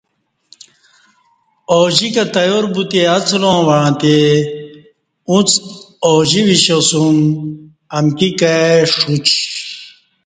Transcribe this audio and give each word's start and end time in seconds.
اوجِکہ 1.75 2.23
تیار 2.35 2.65
بُوتی 2.73 2.99
اڅلاں 3.15 3.59
وعݩتی 3.67 4.17
اُݩڅ 5.29 5.49
اوجی 6.07 6.41
وِشیاسُوم 6.47 7.17
امکی 7.97 8.29
کائی 8.39 8.79
ݜوچ 8.93 9.27